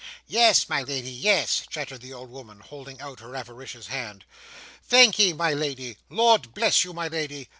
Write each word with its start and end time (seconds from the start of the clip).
"Yes, 0.25 0.67
my 0.67 0.81
Lady, 0.81 1.11
yes," 1.11 1.61
chattered 1.69 2.01
the 2.01 2.11
old 2.11 2.31
woman, 2.31 2.59
holding 2.59 2.99
out 2.99 3.19
her 3.19 3.35
avaricious 3.35 3.85
hand. 3.85 4.25
"Thankee, 4.83 5.31
my 5.31 5.53
Lady. 5.53 5.95
Lord 6.09 6.55
bless 6.55 6.83
you, 6.83 6.91
my 6.91 7.07
Lady. 7.07 7.47